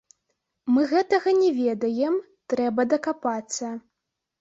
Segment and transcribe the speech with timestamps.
[0.75, 2.19] Мы гэтага не ведаем,
[2.55, 3.67] трэба дакапацца.